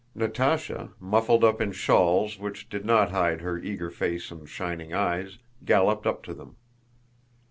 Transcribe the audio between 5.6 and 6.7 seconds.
galloped up to them.